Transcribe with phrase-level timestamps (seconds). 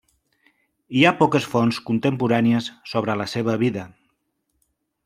[0.99, 3.87] Hi ha poques fonts contemporànies sobre la seva vida.